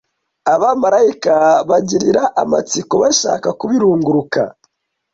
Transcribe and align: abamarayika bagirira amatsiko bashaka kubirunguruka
abamarayika 0.53 1.33
bagirira 1.69 2.23
amatsiko 2.43 2.93
bashaka 3.03 3.47
kubirunguruka 3.59 4.41